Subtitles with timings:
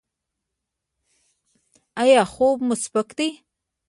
[2.01, 3.27] ایا خوب مو سپک دی؟